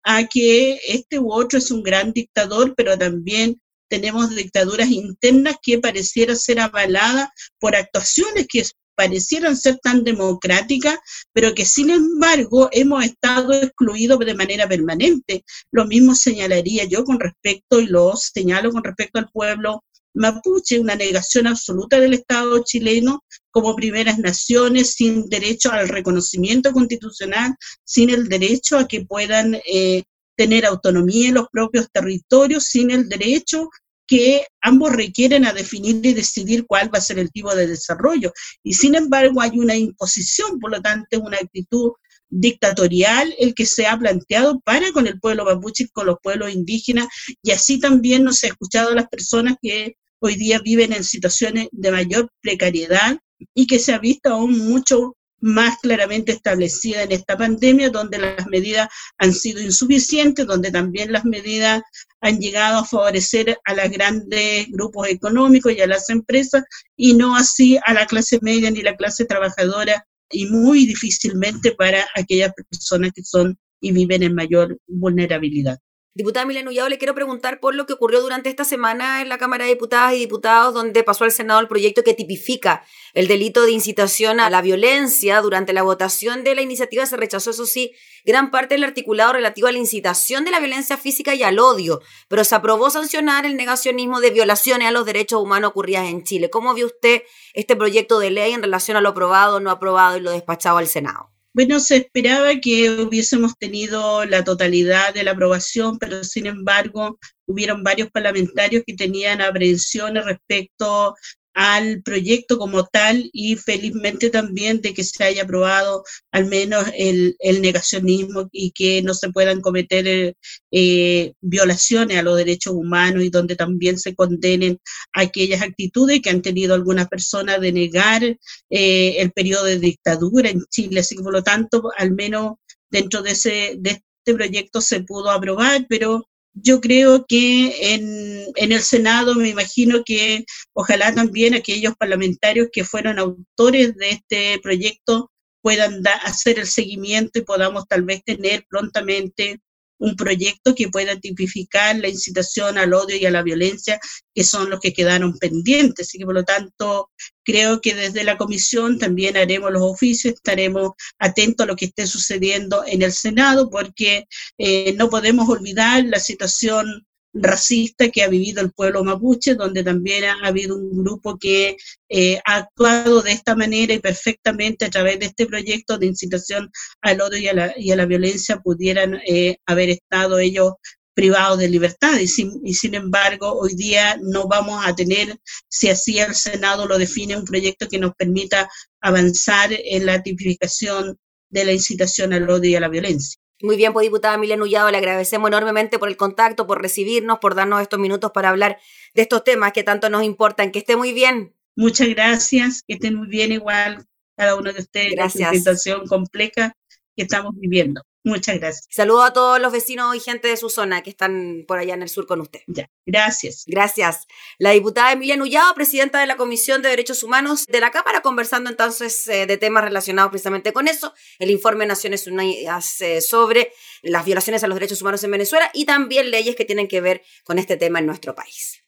a 0.03 0.27
que 0.27 0.79
este 0.87 1.19
u 1.19 1.33
otro 1.33 1.57
es 1.57 1.71
un 1.71 1.81
gran 1.81 2.13
dictador, 2.13 2.75
pero 2.75 2.97
también 2.97 3.59
tenemos 3.89 4.35
dictaduras 4.35 4.89
internas 4.89 5.55
que 5.63 5.79
pareciera 5.79 6.35
ser 6.35 6.59
avaladas 6.59 7.29
por 7.59 7.75
actuaciones 7.75 8.45
que 8.47 8.63
parecieran 8.95 9.57
ser 9.57 9.79
tan 9.79 10.03
democráticas, 10.03 10.99
pero 11.33 11.55
que 11.55 11.65
sin 11.65 11.89
embargo 11.89 12.69
hemos 12.71 13.03
estado 13.05 13.53
excluidos 13.53 14.19
de 14.19 14.35
manera 14.35 14.67
permanente. 14.67 15.43
Lo 15.71 15.85
mismo 15.85 16.13
señalaría 16.13 16.83
yo 16.83 17.03
con 17.03 17.19
respecto, 17.19 17.79
y 17.79 17.87
lo 17.87 18.15
señalo 18.15 18.71
con 18.71 18.83
respecto 18.83 19.17
al 19.17 19.29
pueblo 19.31 19.83
mapuche, 20.19 20.79
una 20.79 20.95
negación 20.95 21.47
absoluta 21.47 21.99
del 21.99 22.13
Estado 22.13 22.63
chileno 22.63 23.23
como 23.51 23.75
primeras 23.75 24.19
naciones, 24.19 24.93
sin 24.93 25.27
derecho 25.29 25.71
al 25.71 25.87
reconocimiento 25.87 26.71
constitucional, 26.71 27.55
sin 27.83 28.09
el 28.09 28.27
derecho 28.27 28.77
a 28.77 28.87
que 28.87 29.05
puedan 29.05 29.55
eh, 29.65 30.03
tener 30.35 30.65
autonomía 30.65 31.29
en 31.29 31.35
los 31.35 31.47
propios 31.51 31.87
territorios, 31.91 32.65
sin 32.65 32.91
el 32.91 33.09
derecho 33.09 33.69
que 34.05 34.45
ambos 34.61 34.91
requieren 34.91 35.45
a 35.45 35.53
definir 35.53 36.05
y 36.05 36.13
decidir 36.13 36.65
cuál 36.65 36.93
va 36.93 36.97
a 36.97 37.01
ser 37.01 37.19
el 37.19 37.31
tipo 37.31 37.55
de 37.55 37.67
desarrollo. 37.67 38.33
Y 38.63 38.73
sin 38.73 38.95
embargo 38.95 39.41
hay 39.41 39.57
una 39.57 39.75
imposición, 39.75 40.59
por 40.59 40.71
lo 40.71 40.81
tanto, 40.81 41.19
una 41.19 41.37
actitud 41.37 41.91
dictatorial 42.29 43.33
el 43.39 43.53
que 43.53 43.65
se 43.65 43.87
ha 43.87 43.97
planteado 43.97 44.59
para 44.61 44.91
con 44.91 45.07
el 45.07 45.19
pueblo 45.19 45.45
mapuche 45.45 45.85
y 45.85 45.89
con 45.89 46.07
los 46.07 46.17
pueblos 46.21 46.51
indígenas, 46.51 47.07
y 47.41 47.51
así 47.51 47.79
también 47.79 48.23
nos 48.23 48.43
ha 48.43 48.47
escuchado 48.47 48.91
a 48.91 48.95
las 48.95 49.07
personas 49.07 49.55
que 49.61 49.95
hoy 50.19 50.35
día 50.35 50.59
viven 50.63 50.93
en 50.93 51.03
situaciones 51.03 51.67
de 51.71 51.91
mayor 51.91 52.29
precariedad 52.41 53.17
y 53.53 53.67
que 53.67 53.79
se 53.79 53.93
ha 53.93 53.99
visto 53.99 54.29
aún 54.29 54.57
mucho 54.57 55.15
más 55.41 55.77
claramente 55.79 56.33
establecida 56.33 57.03
en 57.03 57.11
esta 57.11 57.37
pandemia, 57.37 57.89
donde 57.89 58.17
las 58.17 58.45
medidas 58.47 58.89
han 59.17 59.33
sido 59.33 59.61
insuficientes, 59.61 60.45
donde 60.45 60.71
también 60.71 61.11
las 61.11 61.25
medidas 61.25 61.81
han 62.21 62.39
llegado 62.39 62.79
a 62.79 62.85
favorecer 62.85 63.57
a 63.65 63.73
los 63.73 63.89
grandes 63.89 64.67
grupos 64.69 65.07
económicos 65.07 65.73
y 65.73 65.81
a 65.81 65.87
las 65.87 66.09
empresas, 66.09 66.63
y 66.97 67.13
no 67.13 67.35
así 67.35 67.77
a 67.85 67.93
la 67.93 68.05
clase 68.05 68.39
media 68.41 68.69
ni 68.69 68.81
la 68.81 68.95
clase 68.95 69.25
trabajadora, 69.25 70.05
y 70.31 70.45
muy 70.45 70.85
difícilmente 70.85 71.71
para 71.71 72.05
aquellas 72.15 72.51
personas 72.69 73.11
que 73.15 73.23
son 73.23 73.57
y 73.81 73.91
viven 73.91 74.23
en 74.23 74.35
mayor 74.35 74.77
vulnerabilidad. 74.87 75.79
Diputada 76.19 76.45
Milena 76.45 76.69
Ullado, 76.69 76.89
le 76.89 76.97
quiero 76.97 77.15
preguntar 77.15 77.61
por 77.61 77.73
lo 77.75 77.85
que 77.85 77.93
ocurrió 77.93 78.19
durante 78.19 78.49
esta 78.49 78.65
semana 78.65 79.21
en 79.21 79.29
la 79.29 79.37
Cámara 79.37 79.63
de 79.63 79.71
Diputadas 79.71 80.15
y 80.15 80.19
Diputados, 80.19 80.73
donde 80.73 81.01
pasó 81.05 81.23
al 81.23 81.31
Senado 81.31 81.61
el 81.61 81.69
proyecto 81.69 82.03
que 82.03 82.13
tipifica 82.13 82.83
el 83.13 83.29
delito 83.29 83.63
de 83.63 83.71
incitación 83.71 84.41
a 84.41 84.49
la 84.49 84.61
violencia. 84.61 85.39
Durante 85.39 85.71
la 85.71 85.81
votación 85.81 86.43
de 86.43 86.55
la 86.55 86.61
iniciativa 86.61 87.05
se 87.05 87.15
rechazó, 87.15 87.51
eso 87.51 87.65
sí, 87.65 87.93
gran 88.25 88.51
parte 88.51 88.75
del 88.75 88.83
articulado 88.83 89.31
relativo 89.31 89.69
a 89.69 89.71
la 89.71 89.77
incitación 89.77 90.43
de 90.43 90.51
la 90.51 90.59
violencia 90.59 90.97
física 90.97 91.35
y 91.35 91.43
al 91.43 91.57
odio, 91.57 92.01
pero 92.27 92.43
se 92.43 92.53
aprobó 92.53 92.89
sancionar 92.89 93.45
el 93.45 93.55
negacionismo 93.55 94.19
de 94.19 94.31
violaciones 94.31 94.89
a 94.89 94.91
los 94.91 95.05
derechos 95.05 95.41
humanos 95.41 95.69
ocurridas 95.69 96.09
en 96.09 96.25
Chile. 96.25 96.49
¿Cómo 96.49 96.73
vio 96.73 96.87
usted 96.87 97.23
este 97.53 97.77
proyecto 97.77 98.19
de 98.19 98.31
ley 98.31 98.51
en 98.51 98.61
relación 98.61 98.97
a 98.97 99.01
lo 99.01 99.07
aprobado, 99.07 99.61
no 99.61 99.71
aprobado 99.71 100.17
y 100.17 100.19
lo 100.19 100.31
despachado 100.31 100.79
al 100.79 100.87
Senado? 100.89 101.29
Bueno, 101.53 101.79
se 101.79 101.97
esperaba 101.97 102.59
que 102.61 102.91
hubiésemos 103.01 103.57
tenido 103.57 104.23
la 104.25 104.43
totalidad 104.43 105.13
de 105.13 105.23
la 105.23 105.31
aprobación, 105.31 105.97
pero 105.97 106.23
sin 106.23 106.45
embargo 106.45 107.17
hubieron 107.47 107.83
varios 107.83 108.11
parlamentarios 108.11 108.83
que 108.85 108.95
tenían 108.95 109.41
aprehensiones 109.41 110.25
respecto 110.25 111.15
al 111.53 112.01
proyecto 112.03 112.57
como 112.57 112.85
tal 112.85 113.29
y 113.33 113.55
felizmente 113.55 114.29
también 114.29 114.81
de 114.81 114.93
que 114.93 115.03
se 115.03 115.23
haya 115.23 115.43
aprobado 115.43 116.03
al 116.31 116.45
menos 116.45 116.85
el, 116.95 117.35
negacionismo 117.61 118.47
y 118.51 118.71
que 118.71 119.01
no 119.01 119.13
se 119.13 119.29
puedan 119.31 119.61
cometer 119.61 120.35
eh, 120.71 121.33
violaciones 121.41 122.17
a 122.17 122.21
los 122.21 122.37
derechos 122.37 122.73
humanos 122.73 123.23
y 123.23 123.29
donde 123.29 123.55
también 123.55 123.97
se 123.97 124.15
condenen 124.15 124.79
aquellas 125.13 125.61
actitudes 125.61 126.21
que 126.21 126.29
han 126.29 126.41
tenido 126.41 126.75
algunas 126.75 127.07
personas 127.07 127.59
de 127.59 127.71
negar 127.71 128.23
eh, 128.23 129.15
el 129.17 129.31
periodo 129.31 129.65
de 129.65 129.79
dictadura 129.79 130.49
en 130.49 130.63
Chile. 130.69 131.01
Así 131.01 131.15
que 131.15 131.23
por 131.23 131.33
lo 131.33 131.43
tanto, 131.43 131.91
al 131.97 132.11
menos 132.13 132.53
dentro 132.89 133.21
de, 133.21 133.31
ese, 133.31 133.75
de 133.79 133.91
este 133.91 134.33
proyecto 134.33 134.81
se 134.81 135.01
pudo 135.01 135.31
aprobar, 135.31 135.85
pero 135.89 136.28
yo 136.53 136.81
creo 136.81 137.25
que 137.27 137.93
en, 137.93 138.45
en, 138.55 138.71
el 138.71 138.81
Senado 138.81 139.35
me 139.35 139.49
imagino 139.49 140.03
que 140.05 140.45
ojalá 140.73 141.13
también 141.13 141.53
aquellos 141.53 141.95
parlamentarios 141.95 142.69
que 142.71 142.83
fueron 142.83 143.19
autores 143.19 143.95
de 143.95 144.09
este 144.11 144.59
proyecto 144.61 145.31
puedan 145.61 146.01
hacer 146.23 146.59
el 146.59 146.67
seguimiento 146.67 147.39
y 147.39 147.43
podamos 147.43 147.87
tal 147.87 148.03
vez 148.03 148.23
tener 148.23 148.65
prontamente 148.69 149.59
un 149.99 150.15
proyecto 150.15 150.73
que 150.75 150.89
pueda 150.89 151.19
tipificar 151.19 151.97
la 151.97 152.09
incitación 152.09 152.77
al 152.77 152.93
odio 152.93 153.17
y 153.17 153.25
a 153.25 153.31
la 153.31 153.43
violencia, 153.43 153.99
que 154.33 154.43
son 154.43 154.69
los 154.69 154.79
que 154.79 154.93
quedaron 154.93 155.37
pendientes. 155.37 156.07
Así 156.07 156.17
que, 156.17 156.25
por 156.25 156.33
lo 156.33 156.43
tanto, 156.43 157.11
creo 157.43 157.81
que 157.81 157.93
desde 157.93 158.23
la 158.23 158.37
comisión 158.37 158.97
también 158.97 159.37
haremos 159.37 159.71
los 159.71 159.81
oficios, 159.81 160.35
estaremos 160.35 160.91
atentos 161.19 161.65
a 161.65 161.67
lo 161.67 161.75
que 161.75 161.85
esté 161.85 162.07
sucediendo 162.07 162.83
en 162.87 163.01
el 163.01 163.11
Senado, 163.11 163.69
porque 163.69 164.25
eh, 164.57 164.93
no 164.93 165.09
podemos 165.09 165.49
olvidar 165.49 166.05
la 166.05 166.19
situación 166.19 167.05
racista 167.33 168.09
que 168.09 168.23
ha 168.23 168.27
vivido 168.27 168.61
el 168.61 168.71
pueblo 168.71 169.03
mapuche, 169.03 169.55
donde 169.55 169.83
también 169.83 170.23
ha 170.25 170.47
habido 170.47 170.75
un 170.75 171.03
grupo 171.03 171.37
que 171.37 171.77
eh, 172.09 172.39
ha 172.45 172.55
actuado 172.57 173.21
de 173.21 173.31
esta 173.31 173.55
manera 173.55 173.93
y 173.93 173.99
perfectamente 173.99 174.85
a 174.85 174.89
través 174.89 175.19
de 175.19 175.27
este 175.27 175.45
proyecto 175.45 175.97
de 175.97 176.07
incitación 176.07 176.71
al 177.01 177.21
odio 177.21 177.37
y 177.37 177.47
a 177.47 177.53
la, 177.53 177.73
y 177.77 177.91
a 177.91 177.95
la 177.95 178.05
violencia 178.05 178.57
pudieran 178.57 179.19
eh, 179.27 179.57
haber 179.65 179.89
estado 179.89 180.39
ellos 180.39 180.73
privados 181.13 181.59
de 181.59 181.67
libertad 181.67 182.17
y 182.17 182.27
sin, 182.27 182.61
y 182.63 182.73
sin 182.73 182.95
embargo 182.95 183.51
hoy 183.51 183.75
día 183.75 184.17
no 184.21 184.47
vamos 184.47 184.81
a 184.85 184.95
tener, 184.95 185.37
si 185.67 185.89
así 185.89 186.17
el 186.17 186.33
Senado 186.33 186.87
lo 186.87 186.97
define, 186.97 187.35
un 187.35 187.43
proyecto 187.43 187.89
que 187.89 187.99
nos 187.99 188.13
permita 188.15 188.69
avanzar 189.01 189.69
en 189.71 190.05
la 190.05 190.23
tipificación 190.23 191.17
de 191.49 191.65
la 191.65 191.73
incitación 191.73 192.31
al 192.31 192.49
odio 192.49 192.69
y 192.69 192.75
a 192.75 192.79
la 192.79 192.87
violencia. 192.87 193.37
Muy 193.61 193.75
bien, 193.75 193.91
pues 193.91 194.05
diputada 194.05 194.37
Milena 194.37 194.63
Ullado, 194.63 194.89
le 194.89 194.97
agradecemos 194.97 195.49
enormemente 195.49 195.99
por 195.99 196.07
el 196.07 196.15
contacto, 196.15 196.65
por 196.65 196.81
recibirnos, 196.81 197.39
por 197.39 197.55
darnos 197.55 197.81
estos 197.81 197.99
minutos 197.99 198.31
para 198.31 198.49
hablar 198.49 198.79
de 199.13 199.21
estos 199.21 199.43
temas 199.43 199.73
que 199.73 199.83
tanto 199.83 200.09
nos 200.09 200.23
importan. 200.23 200.71
Que 200.71 200.79
esté 200.79 200.95
muy 200.95 201.11
bien. 201.13 201.53
Muchas 201.75 202.07
gracias, 202.09 202.83
que 202.87 202.93
estén 202.93 203.15
muy 203.15 203.27
bien 203.27 203.51
igual 203.51 204.05
cada 204.37 204.55
uno 204.55 204.71
de 204.71 204.79
ustedes. 204.79 205.11
Gracias. 205.11 205.51
La 205.51 205.57
situación 205.57 206.07
compleja 206.07 206.73
que 207.15 207.23
estamos 207.23 207.53
viviendo. 207.57 208.01
Muchas 208.29 208.59
gracias. 208.59 208.87
Saludo 208.91 209.23
a 209.23 209.33
todos 209.33 209.59
los 209.59 209.71
vecinos 209.71 210.15
y 210.15 210.19
gente 210.19 210.47
de 210.47 210.55
su 210.55 210.69
zona 210.69 211.01
que 211.01 211.09
están 211.09 211.65
por 211.67 211.79
allá 211.79 211.95
en 211.95 212.03
el 212.03 212.09
sur 212.09 212.27
con 212.27 212.41
usted. 212.41 212.61
Ya, 212.67 212.89
gracias. 213.05 213.63
Gracias. 213.65 214.27
La 214.59 214.71
diputada 214.71 215.11
Emilia 215.11 215.35
Nullado, 215.35 215.73
presidenta 215.73 216.19
de 216.19 216.27
la 216.27 216.37
Comisión 216.37 216.81
de 216.81 216.89
Derechos 216.89 217.23
Humanos 217.23 217.65
de 217.65 217.79
la 217.79 217.91
Cámara, 217.91 218.21
conversando 218.21 218.69
entonces 218.69 219.27
eh, 219.27 219.47
de 219.47 219.57
temas 219.57 219.83
relacionados 219.83 220.29
precisamente 220.29 220.73
con 220.73 220.87
eso, 220.87 221.13
el 221.39 221.49
informe 221.49 221.85
de 221.85 221.87
Naciones 221.87 222.27
Unidas 222.27 223.01
eh, 223.01 223.21
sobre 223.21 223.73
las 224.03 224.25
violaciones 224.25 224.63
a 224.63 224.67
los 224.67 224.75
derechos 224.75 225.01
humanos 225.01 225.23
en 225.23 225.31
Venezuela 225.31 225.71
y 225.73 225.85
también 225.85 226.29
leyes 226.29 226.55
que 226.55 226.65
tienen 226.65 226.87
que 226.87 227.01
ver 227.01 227.23
con 227.43 227.57
este 227.59 227.77
tema 227.77 227.99
en 227.99 228.05
nuestro 228.05 228.35
país. 228.35 228.83